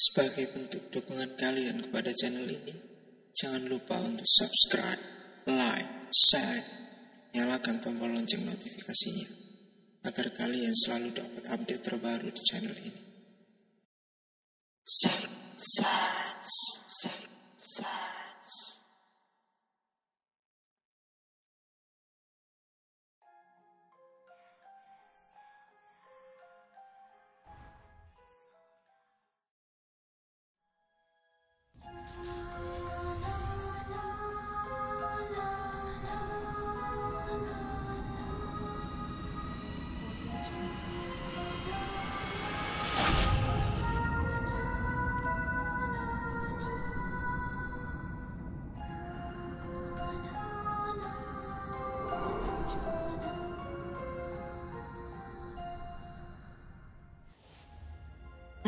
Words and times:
Sebagai 0.00 0.46
bentuk 0.54 0.82
dukungan 0.90 1.38
kalian 1.38 1.86
kepada 1.86 2.10
channel 2.14 2.46
ini, 2.46 2.74
jangan 3.34 3.66
lupa 3.66 3.98
untuk 4.02 4.26
subscribe, 4.26 5.02
like, 5.46 6.10
share, 6.10 6.64
nyalakan 7.34 7.78
tombol 7.78 8.10
lonceng 8.10 8.42
notifikasinya 8.42 9.28
agar 10.06 10.32
kalian 10.32 10.72
selalu 10.72 11.12
dapat 11.12 11.44
update 11.52 11.82
terbaru 11.84 12.28
di 12.32 12.42
channel 12.42 12.76
ini. 12.80 13.00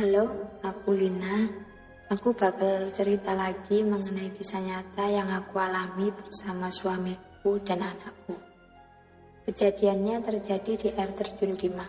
Halo, 0.03 0.25
aku 0.67 0.99
Lina. 0.99 1.62
Aku 2.13 2.37
bakal 2.37 2.93
cerita 2.93 3.33
lagi 3.33 3.81
mengenai 3.81 4.37
kisah 4.37 4.61
nyata 4.61 5.09
yang 5.09 5.33
aku 5.33 5.57
alami 5.57 6.13
bersama 6.13 6.69
suamiku 6.69 7.57
dan 7.65 7.81
anakku. 7.81 8.37
Kejadiannya 9.49 10.21
terjadi 10.21 10.73
di 10.77 10.89
air 10.93 11.09
terjun 11.17 11.57
Gima. 11.57 11.89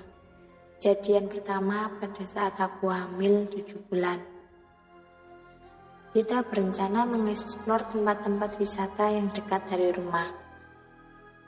Kejadian 0.80 1.28
pertama 1.28 1.92
pada 2.00 2.24
saat 2.24 2.56
aku 2.56 2.88
hamil 2.88 3.52
7 3.52 3.84
bulan. 3.92 4.16
Kita 6.16 6.48
berencana 6.48 7.04
mengeksplor 7.04 7.92
tempat-tempat 7.92 8.64
wisata 8.64 9.12
yang 9.12 9.28
dekat 9.28 9.68
dari 9.68 9.92
rumah. 9.92 10.32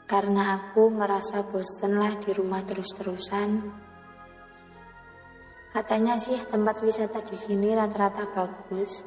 Karena 0.04 0.52
aku 0.60 0.92
merasa 0.92 1.48
bosen 1.48 1.96
lah 1.96 2.12
di 2.20 2.36
rumah 2.36 2.60
terus-terusan, 2.68 3.50
Katanya 5.76 6.16
sih 6.16 6.40
tempat 6.48 6.80
wisata 6.88 7.20
di 7.20 7.36
sini 7.36 7.76
rata-rata 7.76 8.32
bagus, 8.32 9.04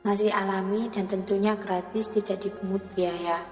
masih 0.00 0.32
alami 0.32 0.88
dan 0.88 1.04
tentunya 1.04 1.52
gratis 1.52 2.08
tidak 2.08 2.40
dipungut 2.48 2.80
biaya. 2.96 3.44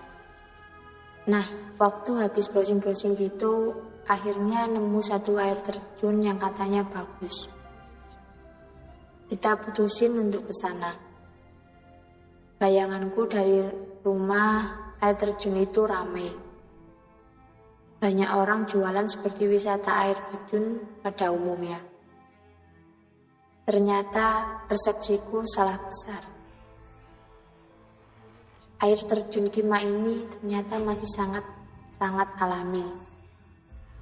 Nah, 1.28 1.44
waktu 1.76 2.16
habis 2.24 2.48
browsing-browsing 2.48 3.12
gitu, 3.20 3.76
akhirnya 4.08 4.72
nemu 4.72 5.04
satu 5.04 5.36
air 5.36 5.60
terjun 5.60 6.24
yang 6.24 6.40
katanya 6.40 6.80
bagus. 6.80 7.52
Kita 9.28 9.60
putusin 9.60 10.16
untuk 10.16 10.48
ke 10.48 10.54
sana. 10.56 10.96
Bayanganku 12.56 13.28
dari 13.28 13.68
rumah 14.00 14.96
air 14.96 15.16
terjun 15.20 15.60
itu 15.60 15.84
ramai. 15.84 16.41
Banyak 18.02 18.34
orang 18.34 18.66
jualan 18.66 19.06
seperti 19.06 19.46
wisata 19.46 20.02
air 20.02 20.18
terjun 20.18 20.82
pada 21.06 21.30
umumnya. 21.30 21.78
Ternyata 23.62 24.58
persepsiku 24.66 25.46
salah 25.46 25.78
besar. 25.78 26.18
Air 28.82 28.98
terjun 29.06 29.54
Kima 29.54 29.78
ini 29.86 30.26
ternyata 30.26 30.82
masih 30.82 31.06
sangat 31.06 31.46
sangat 31.94 32.26
alami. 32.42 32.90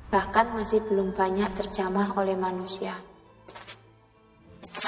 Bahkan 0.09 0.57
masih 0.57 0.81
belum 0.89 1.13
banyak 1.13 1.53
terjamah 1.53 2.17
oleh 2.17 2.41
manusia. 2.41 2.97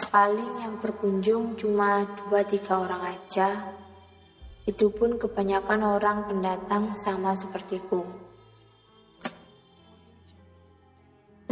Paling 0.08 0.64
yang 0.64 0.80
berkunjung 0.80 1.60
cuma 1.60 2.08
2-3 2.32 2.64
orang 2.80 3.12
aja. 3.12 3.76
Itu 4.64 4.88
pun 4.88 5.20
kebanyakan 5.20 5.84
orang 5.84 6.32
pendatang 6.32 6.96
sama 6.96 7.36
sepertiku. 7.36 8.31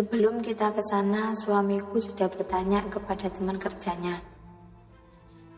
Sebelum 0.00 0.40
kita 0.40 0.72
ke 0.72 0.80
sana, 0.80 1.36
suamiku 1.36 2.00
sudah 2.00 2.32
bertanya 2.32 2.80
kepada 2.88 3.28
teman 3.28 3.60
kerjanya 3.60 4.16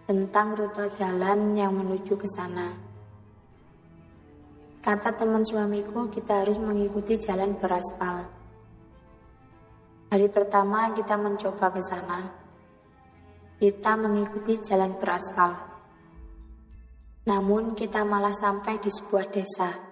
tentang 0.02 0.58
rute 0.58 0.82
jalan 0.98 1.54
yang 1.54 1.70
menuju 1.70 2.18
ke 2.18 2.26
sana. 2.26 2.74
Kata 4.82 5.14
teman 5.14 5.46
suamiku, 5.46 6.10
kita 6.10 6.42
harus 6.42 6.58
mengikuti 6.58 7.22
jalan 7.22 7.54
beraspal. 7.54 8.26
Hari 10.10 10.26
pertama 10.26 10.90
kita 10.90 11.14
mencoba 11.14 11.70
ke 11.70 11.82
sana. 11.86 12.26
Kita 13.62 13.94
mengikuti 13.94 14.58
jalan 14.58 14.98
beraspal. 14.98 15.54
Namun 17.30 17.78
kita 17.78 18.02
malah 18.02 18.34
sampai 18.34 18.82
di 18.82 18.90
sebuah 18.90 19.30
desa. 19.30 19.91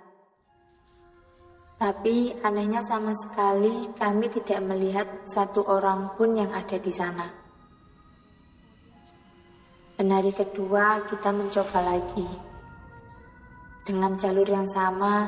Tapi 1.81 2.37
anehnya 2.45 2.85
sama 2.85 3.17
sekali 3.17 3.89
kami 3.97 4.29
tidak 4.29 4.61
melihat 4.69 5.09
satu 5.25 5.65
orang 5.65 6.13
pun 6.13 6.37
yang 6.37 6.53
ada 6.53 6.77
di 6.77 6.93
sana. 6.93 7.25
Dan 9.97 10.13
hari 10.13 10.29
kedua 10.29 11.09
kita 11.09 11.33
mencoba 11.33 11.81
lagi. 11.81 12.29
Dengan 13.81 14.13
jalur 14.13 14.45
yang 14.45 14.69
sama, 14.69 15.25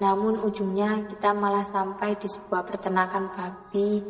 namun 0.00 0.40
ujungnya 0.40 1.04
kita 1.04 1.36
malah 1.36 1.68
sampai 1.68 2.16
di 2.16 2.32
sebuah 2.32 2.64
peternakan 2.64 3.36
babi 3.36 4.00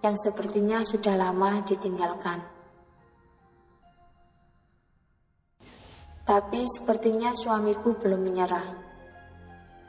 yang 0.00 0.16
sepertinya 0.16 0.80
sudah 0.80 1.12
lama 1.12 1.60
ditinggalkan. 1.60 2.40
Tapi 6.24 6.64
sepertinya 6.64 7.36
suamiku 7.36 8.00
belum 8.00 8.32
menyerah. 8.32 8.93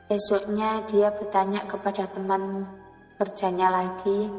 Esoknya 0.06 0.86
dia 0.86 1.10
bertanya 1.10 1.66
kepada 1.66 2.06
teman 2.06 2.66
kerjanya 3.18 3.74
lagi 3.74 4.30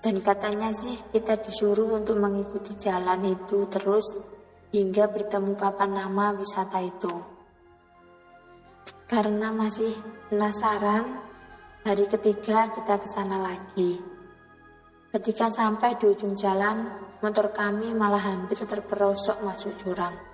dan 0.00 0.16
katanya 0.24 0.72
sih 0.72 0.96
kita 1.12 1.36
disuruh 1.44 2.00
untuk 2.00 2.16
mengikuti 2.16 2.72
jalan 2.80 3.20
itu 3.28 3.68
terus 3.68 4.16
hingga 4.72 5.12
bertemu 5.12 5.52
papan 5.60 5.92
nama 5.92 6.32
wisata 6.32 6.80
itu. 6.80 7.12
Karena 9.04 9.52
masih 9.52 9.92
penasaran, 10.32 11.20
hari 11.84 12.08
ketiga 12.08 12.72
kita 12.72 12.96
ke 12.96 13.08
sana 13.12 13.44
lagi. 13.44 14.00
Ketika 15.12 15.52
sampai 15.52 16.00
di 16.00 16.08
ujung 16.08 16.32
jalan, 16.32 16.88
motor 17.20 17.52
kami 17.52 17.92
malah 17.92 18.24
hampir 18.24 18.56
terperosok 18.56 19.44
masuk 19.44 19.76
jurang. 19.84 20.29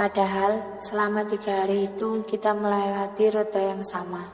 Padahal 0.00 0.80
selama 0.80 1.28
tiga 1.28 1.60
hari 1.60 1.92
itu 1.92 2.24
kita 2.24 2.56
melewati 2.56 3.36
rute 3.36 3.60
yang 3.60 3.84
sama. 3.84 4.32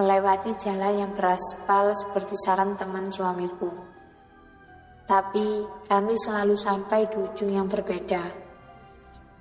Melewati 0.00 0.56
jalan 0.56 0.96
yang 0.96 1.12
beraspal 1.12 1.92
seperti 1.92 2.40
saran 2.40 2.72
teman 2.72 3.12
suamiku. 3.12 3.68
Tapi 5.04 5.68
kami 5.84 6.16
selalu 6.16 6.56
sampai 6.56 7.04
di 7.12 7.20
ujung 7.20 7.52
yang 7.52 7.68
berbeda. 7.68 8.32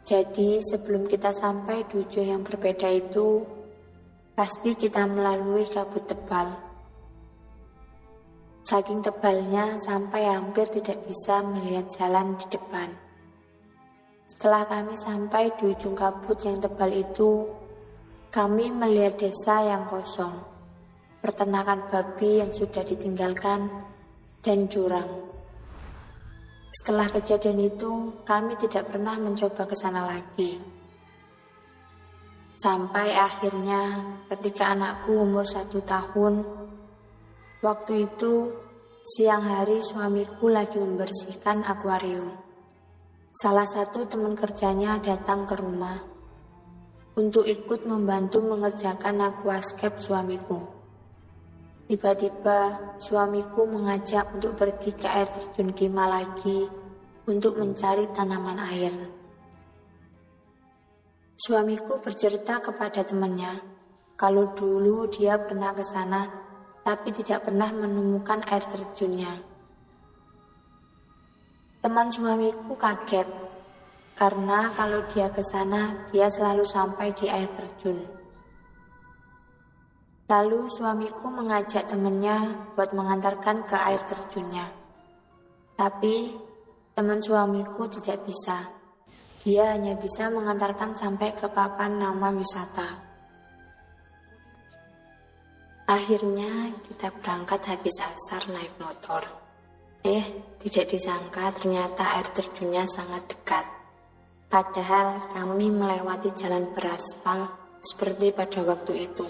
Jadi 0.04 0.60
sebelum 0.68 1.08
kita 1.08 1.32
sampai 1.32 1.88
di 1.88 2.04
ujung 2.04 2.28
yang 2.36 2.44
berbeda 2.44 2.92
itu, 2.92 3.48
pasti 4.36 4.76
kita 4.76 5.08
melalui 5.08 5.64
kabut 5.64 6.12
tebal. 6.12 6.60
Saking 8.68 9.00
tebalnya 9.00 9.80
sampai 9.80 10.28
hampir 10.28 10.68
tidak 10.68 11.08
bisa 11.08 11.40
melihat 11.40 11.88
jalan 11.88 12.36
di 12.36 12.52
depan. 12.52 13.09
Setelah 14.30 14.62
kami 14.70 14.94
sampai 14.94 15.58
di 15.58 15.74
ujung 15.74 15.98
kabut 15.98 16.38
yang 16.46 16.62
tebal 16.62 16.94
itu, 16.94 17.50
kami 18.30 18.70
melihat 18.70 19.18
desa 19.18 19.66
yang 19.66 19.90
kosong, 19.90 20.38
peternakan 21.18 21.90
babi 21.90 22.46
yang 22.46 22.54
sudah 22.54 22.86
ditinggalkan, 22.86 23.90
dan 24.46 24.70
jurang. 24.70 25.10
Setelah 26.70 27.10
kejadian 27.10 27.74
itu, 27.74 28.22
kami 28.22 28.54
tidak 28.62 28.94
pernah 28.94 29.18
mencoba 29.18 29.66
ke 29.66 29.74
sana 29.74 30.06
lagi. 30.06 30.62
Sampai 32.62 33.16
akhirnya 33.18 34.14
ketika 34.30 34.78
anakku 34.78 35.16
umur 35.16 35.48
satu 35.48 35.82
tahun, 35.82 36.46
waktu 37.66 38.06
itu 38.06 38.54
siang 39.02 39.42
hari 39.42 39.82
suamiku 39.82 40.54
lagi 40.54 40.78
membersihkan 40.78 41.66
akuarium. 41.66 42.49
Salah 43.30 43.70
satu 43.70 44.10
teman 44.10 44.34
kerjanya 44.34 44.98
datang 44.98 45.46
ke 45.46 45.54
rumah 45.54 46.02
untuk 47.14 47.46
ikut 47.46 47.86
membantu 47.86 48.42
mengerjakan 48.42 49.22
aquascape 49.22 50.02
suamiku. 50.02 50.66
Tiba-tiba 51.86 52.98
suamiku 52.98 53.70
mengajak 53.70 54.34
untuk 54.34 54.58
pergi 54.58 54.98
ke 54.98 55.06
air 55.06 55.30
terjun 55.30 55.78
Kima 55.78 56.10
lagi 56.10 56.66
untuk 57.30 57.62
mencari 57.62 58.10
tanaman 58.10 58.66
air. 58.66 58.94
Suamiku 61.38 62.02
bercerita 62.02 62.58
kepada 62.66 63.06
temannya 63.06 63.62
kalau 64.18 64.58
dulu 64.58 65.06
dia 65.06 65.38
pernah 65.38 65.78
ke 65.78 65.86
sana 65.86 66.26
tapi 66.82 67.14
tidak 67.14 67.46
pernah 67.46 67.70
menemukan 67.70 68.42
air 68.50 68.66
terjunnya. 68.66 69.49
Teman 71.80 72.12
suamiku 72.12 72.76
kaget 72.76 73.24
karena 74.12 74.68
kalau 74.76 75.00
dia 75.08 75.32
ke 75.32 75.40
sana 75.40 76.12
dia 76.12 76.28
selalu 76.28 76.68
sampai 76.68 77.16
di 77.16 77.32
air 77.32 77.48
terjun. 77.56 78.04
Lalu 80.28 80.68
suamiku 80.68 81.32
mengajak 81.32 81.88
temannya 81.88 82.68
buat 82.76 82.92
mengantarkan 82.92 83.64
ke 83.64 83.80
air 83.80 84.04
terjunnya. 84.12 84.68
Tapi 85.80 86.36
teman 86.92 87.24
suamiku 87.24 87.88
tidak 87.88 88.28
bisa. 88.28 88.68
Dia 89.40 89.72
hanya 89.72 89.96
bisa 89.96 90.28
mengantarkan 90.28 90.92
sampai 90.92 91.32
ke 91.32 91.48
papan 91.48 91.96
nama 91.96 92.28
wisata. 92.36 93.08
Akhirnya 95.88 96.76
kita 96.84 97.08
berangkat 97.24 97.72
habis 97.72 98.04
asar 98.04 98.52
naik 98.52 98.76
motor. 98.84 99.49
Eh, 100.06 100.26
tidak 100.60 100.96
disangka 100.96 101.52
ternyata 101.56 102.20
air 102.20 102.28
terjunnya 102.32 102.88
sangat 102.88 103.28
dekat. 103.28 103.66
Padahal 104.50 105.20
kami 105.32 105.70
melewati 105.70 106.34
jalan 106.34 106.72
beraspal 106.72 107.52
seperti 107.84 108.32
pada 108.32 108.64
waktu 108.66 109.12
itu. 109.12 109.28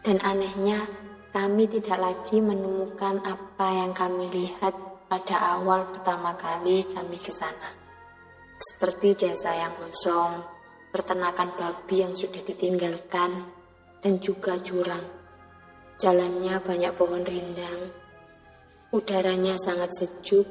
Dan 0.00 0.16
anehnya, 0.24 0.80
kami 1.30 1.68
tidak 1.68 2.00
lagi 2.00 2.40
menemukan 2.40 3.20
apa 3.22 3.66
yang 3.70 3.92
kami 3.92 4.26
lihat 4.32 4.72
pada 5.06 5.60
awal 5.60 5.86
pertama 5.92 6.34
kali 6.34 6.82
kami 6.90 7.20
ke 7.20 7.30
sana 7.30 7.80
seperti 8.60 9.16
desa 9.16 9.56
yang 9.56 9.72
kosong, 9.72 10.44
pertenakan 10.92 11.48
babi 11.56 12.04
yang 12.04 12.12
sudah 12.12 12.44
ditinggalkan, 12.44 13.32
dan 14.04 14.14
juga 14.20 14.60
jurang. 14.60 15.00
Jalannya 15.96 16.60
banyak 16.60 16.92
pohon 16.92 17.24
rindang, 17.24 17.80
udaranya 18.90 19.54
sangat 19.54 19.94
sejuk. 19.94 20.46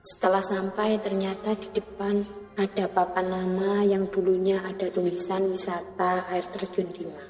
Setelah 0.00 0.40
sampai 0.40 0.96
ternyata 0.98 1.52
di 1.54 1.68
depan 1.76 2.24
ada 2.56 2.88
papan 2.88 3.28
nama 3.28 3.84
yang 3.84 4.08
dulunya 4.08 4.64
ada 4.64 4.88
tulisan 4.88 5.52
wisata 5.52 6.26
air 6.32 6.44
terjun 6.48 6.88
Dima. 6.88 7.24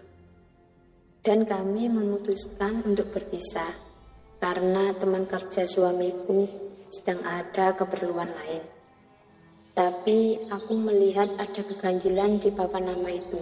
Dan 1.22 1.46
kami 1.46 1.86
memutuskan 1.90 2.82
untuk 2.86 3.10
berpisah 3.14 3.70
karena 4.42 4.90
teman 4.98 5.26
kerja 5.26 5.66
suamiku 5.66 6.46
sedang 6.90 7.22
ada 7.22 7.74
keperluan 7.74 8.30
lain. 8.30 8.62
Tapi 9.72 10.50
aku 10.50 10.72
melihat 10.78 11.30
ada 11.38 11.62
keganjilan 11.62 12.38
di 12.38 12.50
papan 12.54 12.90
nama 12.90 13.08
itu. 13.10 13.38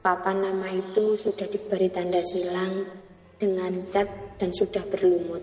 Papan 0.00 0.44
nama 0.44 0.68
itu 0.72 1.16
sudah 1.16 1.48
diberi 1.48 1.88
tanda 1.88 2.20
silang 2.24 2.84
dengan 3.42 3.90
cat 3.90 4.38
dan 4.38 4.54
sudah 4.54 4.86
berlumut. 4.86 5.42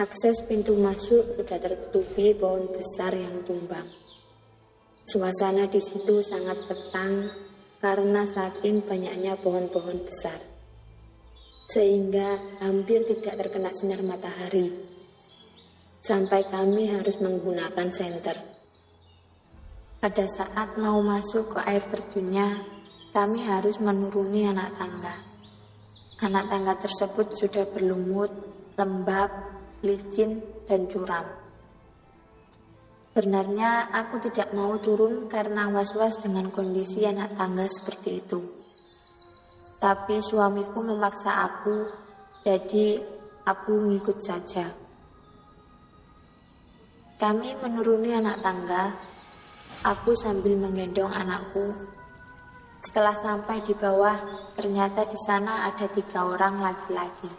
Akses 0.00 0.40
pintu 0.48 0.72
masuk 0.80 1.36
sudah 1.36 1.60
tertutupi 1.60 2.32
pohon 2.32 2.72
besar 2.72 3.12
yang 3.12 3.44
tumbang. 3.44 3.84
Suasana 5.04 5.68
di 5.68 5.84
situ 5.84 6.24
sangat 6.24 6.64
petang 6.64 7.28
karena 7.84 8.24
saking 8.24 8.80
banyaknya 8.88 9.36
pohon-pohon 9.44 10.00
besar. 10.00 10.40
Sehingga 11.68 12.40
hampir 12.64 13.04
tidak 13.04 13.36
terkena 13.36 13.68
sinar 13.68 14.00
matahari 14.08 14.72
sampai 16.08 16.40
kami 16.48 16.88
harus 16.88 17.20
menggunakan 17.20 17.92
senter. 17.92 18.40
Pada 20.00 20.24
saat 20.24 20.80
mau 20.80 21.04
masuk 21.04 21.52
ke 21.52 21.60
air 21.68 21.84
terjunnya, 21.84 22.64
kami 23.12 23.44
harus 23.44 23.76
menuruni 23.76 24.48
anak 24.48 24.72
tangga. 24.80 25.27
Anak 26.18 26.50
tangga 26.50 26.74
tersebut 26.74 27.38
sudah 27.38 27.62
berlumut, 27.70 28.34
lembab, 28.74 29.30
licin, 29.86 30.42
dan 30.66 30.90
curam. 30.90 31.22
Sebenarnya 33.14 33.86
aku 33.94 34.18
tidak 34.26 34.50
mau 34.50 34.74
turun 34.82 35.30
karena 35.30 35.70
was-was 35.70 36.18
dengan 36.18 36.50
kondisi 36.50 37.06
anak 37.06 37.38
tangga 37.38 37.66
seperti 37.70 38.18
itu. 38.18 38.38
Tapi 39.78 40.18
suamiku 40.18 40.82
memaksa 40.82 41.38
aku, 41.38 41.86
jadi 42.42 42.98
aku 43.46 43.86
ngikut 43.86 44.18
saja. 44.18 44.66
Kami 47.18 47.50
menuruni 47.62 48.10
anak 48.14 48.42
tangga, 48.42 48.90
aku 49.86 50.18
sambil 50.18 50.58
menggendong 50.58 51.10
anakku. 51.14 51.97
Setelah 52.78 53.14
sampai 53.14 53.60
di 53.62 53.74
bawah, 53.74 54.16
ternyata 54.54 55.04
di 55.04 55.18
sana 55.18 55.66
ada 55.66 55.86
tiga 55.90 56.24
orang 56.24 56.62
laki-laki. 56.62 57.30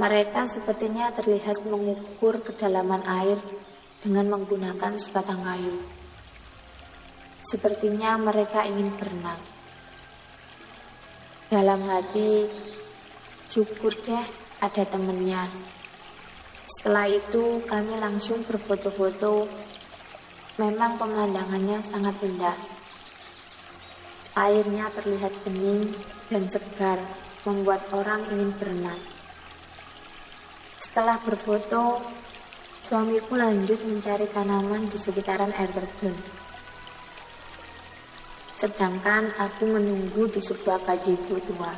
Mereka 0.00 0.48
sepertinya 0.48 1.12
terlihat 1.12 1.62
mengukur 1.68 2.40
kedalaman 2.40 3.04
air 3.06 3.38
dengan 4.00 4.32
menggunakan 4.32 4.96
sebatang 4.96 5.44
kayu. 5.44 5.76
Sepertinya 7.44 8.16
mereka 8.16 8.64
ingin 8.64 8.92
berenang. 8.96 9.40
Dalam 11.50 11.82
hati, 11.86 12.46
syukur 13.50 13.92
deh 14.06 14.24
ada 14.62 14.82
temennya 14.86 15.50
setelah 16.70 17.10
itu 17.10 17.66
kami 17.66 17.98
langsung 17.98 18.46
berfoto-foto. 18.46 19.50
Memang 20.62 21.02
pemandangannya 21.02 21.82
sangat 21.82 22.14
indah. 22.22 22.54
Airnya 24.38 24.86
terlihat 24.94 25.34
bening 25.42 25.90
dan 26.30 26.46
segar, 26.46 27.02
membuat 27.42 27.82
orang 27.90 28.22
ingin 28.30 28.54
berenang. 28.54 29.00
Setelah 30.78 31.18
berfoto, 31.22 31.98
suamiku 32.82 33.34
lanjut 33.34 33.82
mencari 33.86 34.30
tanaman 34.30 34.86
di 34.86 34.98
sekitaran 34.98 35.50
air 35.54 35.70
terjun. 35.74 36.14
Sedangkan 38.60 39.32
aku 39.40 39.64
menunggu 39.66 40.28
di 40.28 40.38
sebuah 40.38 40.84
gazebo 40.84 41.40
tua. 41.48 41.72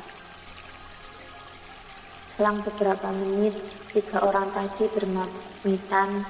Selang 2.33 2.65
beberapa 2.65 3.13
menit, 3.15 3.55
tiga 3.95 4.25
orang 4.25 4.51
tadi 4.51 4.91
bermamitan 4.91 6.27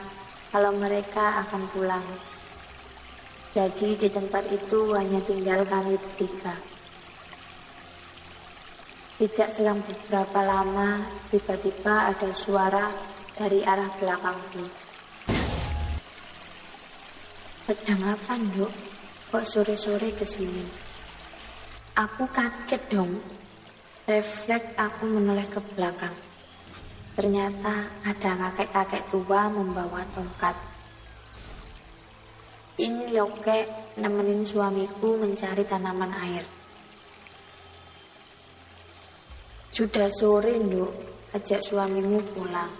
kalau 0.52 0.76
mereka 0.76 1.40
akan 1.46 1.62
pulang. 1.72 2.04
Jadi 3.52 4.00
di 4.00 4.08
tempat 4.08 4.48
itu 4.48 4.96
hanya 4.96 5.20
tinggal 5.20 5.60
kami 5.68 6.00
bertiga. 6.00 6.56
Tidak 9.20 9.48
selang 9.52 9.84
beberapa 9.84 10.40
lama, 10.40 11.04
tiba-tiba 11.28 12.10
ada 12.10 12.32
suara 12.32 12.88
dari 13.36 13.60
arah 13.62 13.92
belakangku. 14.00 14.64
Sedang 17.68 18.02
apa, 18.08 18.34
Nduk? 18.40 18.72
Kok 19.30 19.44
sore-sore 19.44 20.16
ke 20.16 20.24
sini? 20.24 20.64
Aku 21.92 22.24
kaget 22.32 22.82
dong 22.88 23.20
Refleks 24.02 24.74
aku 24.74 25.06
menoleh 25.06 25.46
ke 25.46 25.62
belakang. 25.62 26.10
Ternyata 27.14 27.86
ada 28.02 28.30
kakek-kakek 28.34 29.14
tua 29.14 29.46
membawa 29.46 30.02
tongkat. 30.10 30.58
Ini 32.82 33.14
loke 33.14 33.94
nemenin 34.02 34.42
suamiku 34.42 35.14
mencari 35.14 35.62
tanaman 35.62 36.10
air. 36.18 36.42
Sudah 39.70 40.10
sore, 40.10 40.58
Nduk, 40.58 40.90
ajak 41.30 41.62
suamimu 41.62 42.18
pulang. 42.34 42.74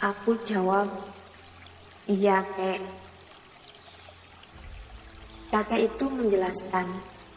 Aku 0.00 0.40
jawab, 0.40 0.88
iya, 2.08 2.40
kek. 2.56 2.80
Kakek 5.52 5.92
itu 5.92 6.08
menjelaskan, 6.08 6.88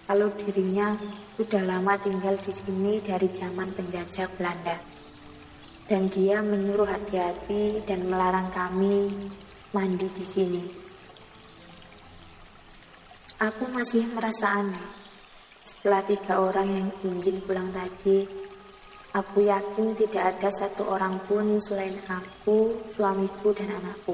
kalau 0.07 0.31
dirinya 0.39 0.95
sudah 1.35 1.59
lama 1.67 1.99
tinggal 1.99 2.39
di 2.39 2.55
sini 2.55 3.03
dari 3.03 3.27
zaman 3.35 3.67
penjajah 3.75 4.31
Belanda. 4.39 4.79
Dan 5.91 6.07
dia 6.07 6.39
menyuruh 6.39 6.87
hati-hati 6.87 7.83
dan 7.83 8.07
melarang 8.07 8.47
kami 8.55 9.11
mandi 9.75 10.07
di 10.07 10.23
sini. 10.23 10.80
Aku 13.41 13.65
masih 13.73 14.05
merasa 14.13 14.61
aneh. 14.61 14.85
Setelah 15.65 16.05
tiga 16.05 16.45
orang 16.45 16.69
yang 16.69 16.89
izin 17.01 17.41
pulang 17.41 17.73
tadi, 17.73 18.29
aku 19.17 19.41
yakin 19.41 19.97
tidak 19.97 20.37
ada 20.37 20.53
satu 20.53 20.85
orang 20.85 21.17
pun 21.25 21.57
selain 21.57 21.97
aku, 22.05 22.85
suamiku, 22.93 23.49
dan 23.49 23.73
anakku. 23.81 24.13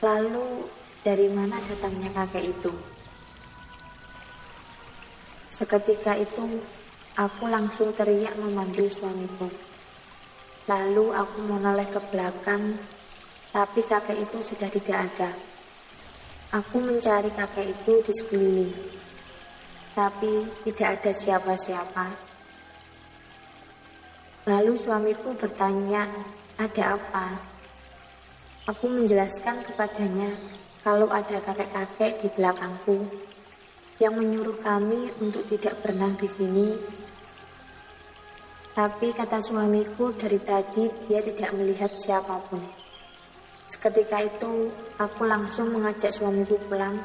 Lalu 0.00 0.72
dari 1.04 1.28
mana 1.28 1.60
datangnya 1.60 2.08
kakek 2.16 2.48
itu. 2.48 2.72
Seketika 5.52 6.16
itu, 6.16 6.64
aku 7.20 7.44
langsung 7.44 7.92
teriak 7.92 8.40
memanggil 8.40 8.88
suamiku. 8.88 9.52
Lalu 10.64 11.12
aku 11.12 11.44
menoleh 11.44 11.92
ke 11.92 12.00
belakang, 12.08 12.80
tapi 13.52 13.84
kakek 13.84 14.16
itu 14.16 14.40
sudah 14.40 14.72
tidak 14.72 15.12
ada. 15.12 15.49
Aku 16.50 16.82
mencari 16.82 17.30
kakek 17.30 17.78
itu 17.78 18.02
di 18.02 18.10
sekeliling, 18.10 18.74
tapi 19.94 20.50
tidak 20.66 20.98
ada 20.98 21.14
siapa-siapa. 21.14 22.06
Lalu 24.50 24.74
suamiku 24.74 25.30
bertanya, 25.38 26.10
"Ada 26.58 26.98
apa?" 26.98 27.38
Aku 28.66 28.90
menjelaskan 28.90 29.62
kepadanya 29.62 30.34
kalau 30.82 31.06
ada 31.14 31.38
kakek-kakek 31.38 32.18
di 32.18 32.28
belakangku 32.34 32.98
yang 34.02 34.18
menyuruh 34.18 34.58
kami 34.58 35.06
untuk 35.22 35.46
tidak 35.46 35.78
berenang 35.86 36.18
di 36.18 36.26
sini. 36.26 36.68
Tapi 38.74 39.14
kata 39.14 39.38
suamiku 39.38 40.10
dari 40.18 40.42
tadi 40.42 40.90
dia 41.06 41.22
tidak 41.22 41.54
melihat 41.54 41.94
siapa 41.94 42.42
pun. 42.50 42.79
Seketika 43.70 44.18
itu 44.18 44.74
aku 44.98 45.30
langsung 45.30 45.70
mengajak 45.70 46.10
suamiku 46.10 46.58
pulang. 46.66 46.98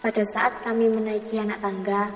Pada 0.00 0.24
saat 0.24 0.64
kami 0.64 0.88
menaiki 0.88 1.36
anak 1.36 1.60
tangga, 1.60 2.08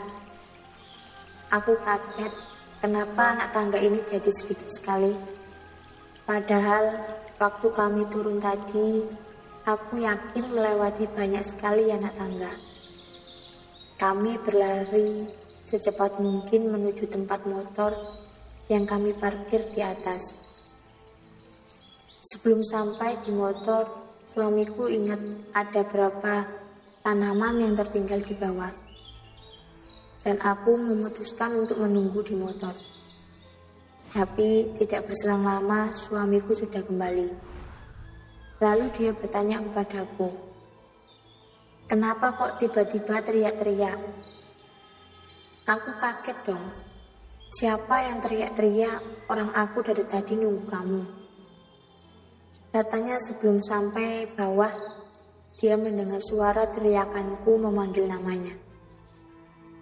aku 1.52 1.76
kaget 1.84 2.32
kenapa 2.80 3.36
anak 3.36 3.52
tangga 3.52 3.76
ini 3.76 4.00
jadi 4.08 4.32
sedikit 4.32 4.72
sekali. 4.72 5.12
Padahal 6.24 7.04
waktu 7.36 7.68
kami 7.68 8.08
turun 8.08 8.40
tadi, 8.40 9.04
aku 9.68 10.00
yakin 10.00 10.48
melewati 10.48 11.04
banyak 11.12 11.44
sekali 11.44 11.92
anak 11.92 12.16
tangga. 12.16 12.52
Kami 14.00 14.40
berlari 14.40 15.28
secepat 15.68 16.16
mungkin 16.16 16.72
menuju 16.72 17.12
tempat 17.12 17.44
motor 17.44 17.92
yang 18.72 18.88
kami 18.88 19.12
parkir 19.20 19.60
di 19.76 19.84
atas. 19.84 20.47
Sebelum 22.28 22.60
sampai 22.60 23.16
di 23.24 23.32
motor, 23.32 23.88
suamiku 24.20 24.84
ingat 24.84 25.16
ada 25.56 25.80
berapa 25.80 26.44
tanaman 27.00 27.64
yang 27.64 27.72
tertinggal 27.72 28.20
di 28.20 28.36
bawah. 28.36 28.68
Dan 30.20 30.36
aku 30.44 30.76
memutuskan 30.76 31.56
untuk 31.56 31.80
menunggu 31.80 32.20
di 32.20 32.36
motor. 32.36 32.76
Tapi 34.12 34.76
tidak 34.76 35.08
berselang 35.08 35.40
lama, 35.40 35.96
suamiku 35.96 36.52
sudah 36.52 36.84
kembali. 36.84 37.32
Lalu 38.60 38.84
dia 38.92 39.16
bertanya 39.16 39.64
kepadaku, 39.64 40.28
Kenapa 41.88 42.36
kok 42.36 42.60
tiba-tiba 42.60 43.24
teriak-teriak? 43.24 43.96
Aku 45.64 45.90
kaget 45.96 46.36
dong. 46.44 46.60
Siapa 47.56 48.04
yang 48.04 48.20
teriak-teriak? 48.20 49.00
Orang 49.32 49.48
aku 49.56 49.80
dari 49.80 50.04
tadi 50.04 50.36
nunggu 50.36 50.68
kamu. 50.68 51.27
Katanya 52.78 53.18
sebelum 53.18 53.58
sampai 53.58 54.30
bawah, 54.38 54.70
dia 55.58 55.74
mendengar 55.74 56.22
suara 56.22 56.62
teriakanku 56.70 57.58
memanggil 57.58 58.06
namanya. 58.06 58.54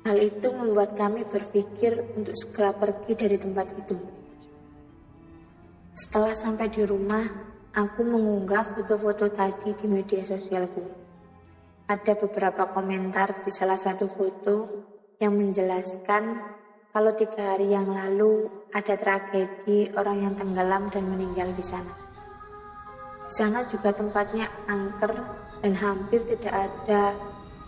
Hal 0.08 0.16
itu 0.16 0.48
membuat 0.48 0.96
kami 0.96 1.28
berpikir 1.28 1.92
untuk 2.16 2.32
segera 2.32 2.72
pergi 2.72 3.12
dari 3.12 3.36
tempat 3.36 3.68
itu. 3.76 4.00
Setelah 5.92 6.32
sampai 6.32 6.72
di 6.72 6.88
rumah, 6.88 7.20
aku 7.76 8.00
mengunggah 8.00 8.64
foto-foto 8.64 9.28
tadi 9.28 9.76
di 9.76 9.84
media 9.92 10.24
sosialku 10.24 10.80
ada 11.84 12.16
beberapa 12.16 12.64
komentar 12.72 13.44
di 13.44 13.52
salah 13.52 13.76
satu 13.76 14.08
foto 14.08 14.56
yang 15.20 15.36
menjelaskan 15.36 16.40
kalau 16.96 17.12
tiga 17.12 17.60
hari 17.60 17.76
yang 17.76 17.92
lalu 17.92 18.48
ada 18.72 18.96
tragedi 18.96 19.92
orang 20.00 20.24
yang 20.24 20.32
tenggelam 20.32 20.88
dan 20.88 21.04
meninggal 21.04 21.52
di 21.52 21.60
sana. 21.60 22.05
Sana 23.26 23.66
juga 23.66 23.90
tempatnya 23.90 24.46
angker 24.70 25.10
dan 25.62 25.72
hampir 25.74 26.22
tidak 26.22 26.54
ada 26.70 27.14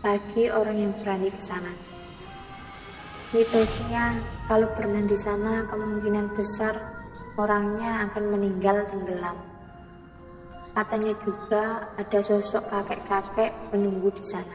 lagi 0.06 0.46
orang 0.54 0.76
yang 0.78 0.92
berani 1.02 1.26
ke 1.26 1.42
sana. 1.42 1.72
Mitosnya 3.34 4.16
kalau 4.46 4.70
berenang 4.72 5.04
di 5.04 5.18
sana 5.18 5.66
kemungkinan 5.66 6.32
besar 6.32 6.78
orangnya 7.36 8.06
akan 8.08 8.24
meninggal 8.32 8.86
tenggelam. 8.86 9.36
Katanya 10.72 11.12
juga 11.26 11.90
ada 11.98 12.18
sosok 12.22 12.70
kakek-kakek 12.70 13.50
menunggu 13.74 14.14
di 14.14 14.22
sana. 14.22 14.54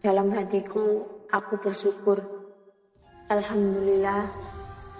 Dalam 0.00 0.30
hatiku, 0.30 1.04
aku 1.28 1.58
bersyukur. 1.58 2.22
Alhamdulillah, 3.28 4.30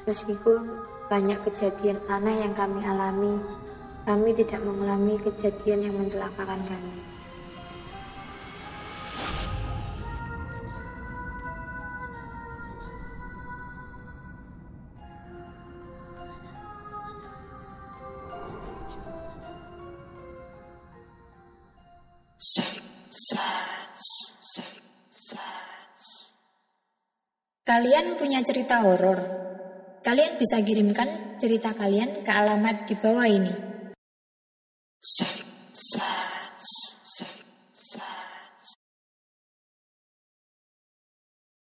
meskipun 0.04 0.60
banyak 1.08 1.38
kejadian 1.46 2.02
aneh 2.10 2.42
yang 2.42 2.52
kami 2.52 2.82
alami, 2.84 3.38
kami 4.10 4.34
tidak 4.34 4.58
mengalami 4.66 5.14
kejadian 5.22 5.86
yang 5.86 5.94
mencelakakan 5.94 6.58
kami. 6.66 6.94
Kalian 27.62 28.18
punya 28.18 28.42
cerita 28.42 28.82
horor? 28.82 29.22
Kalian 30.02 30.34
bisa 30.34 30.58
kirimkan 30.58 31.38
cerita 31.38 31.70
kalian 31.78 32.26
ke 32.26 32.30
alamat 32.34 32.90
di 32.90 32.98
bawah 32.98 33.30
ini. 33.30 33.69
Six, 35.02 35.44
seven. 35.72 36.29